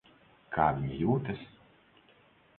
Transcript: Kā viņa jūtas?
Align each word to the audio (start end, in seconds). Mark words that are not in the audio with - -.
Kā 0.55 0.65
viņa 0.79 0.97
jūtas? 1.03 1.45